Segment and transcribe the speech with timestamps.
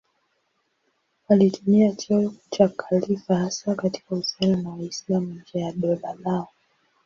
[1.29, 6.47] Walitumia cheo cha khalifa hasa katika uhusiano na Waislamu nje ya dola lao.